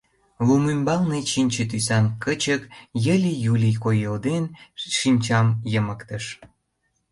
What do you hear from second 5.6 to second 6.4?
йымыктыш.